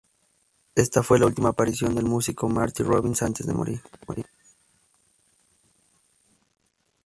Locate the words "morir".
3.53-3.83